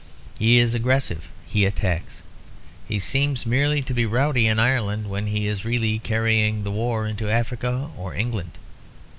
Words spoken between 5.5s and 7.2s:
really carrying the war